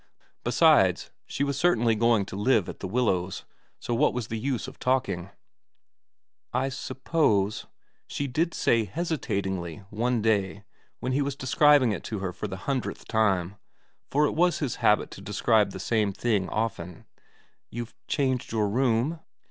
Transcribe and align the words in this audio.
Besides, 0.43 1.11
she 1.27 1.43
was 1.43 1.59
certainly 1.59 1.93
going 1.93 2.25
to 2.25 2.35
152 2.35 2.41
VERA 2.43 2.59
xiv 2.59 2.65
have 2.65 2.65
to 2.65 2.65
live 2.65 2.69
at 2.73 2.79
The 2.79 2.87
Willows, 2.87 3.45
so 3.79 3.93
what 3.93 4.15
was 4.15 4.29
the 4.29 4.39
use 4.39 4.67
of 4.67 4.79
talking?' 4.79 5.29
I 6.65 6.69
suppose,' 6.69 7.67
she 8.07 8.25
did 8.25 8.55
say 8.55 8.85
hesitatingly 8.85 9.83
one 9.91 10.23
day 10.23 10.63
when 11.01 11.11
he 11.11 11.21
was 11.21 11.35
describing 11.35 11.91
it 11.91 12.03
to 12.05 12.17
her 12.17 12.33
for 12.33 12.47
the 12.47 12.57
hundredth 12.65 13.07
time, 13.07 13.57
for 14.09 14.25
it 14.25 14.31
was 14.31 14.57
his 14.57 14.77
habit 14.77 15.11
to 15.11 15.21
describe 15.21 15.69
the 15.69 15.79
same 15.79 16.13
thing 16.13 16.49
often,' 16.49 17.05
you've 17.69 17.93
changed 18.07 18.51
your 18.51 18.67
room 18.69 19.19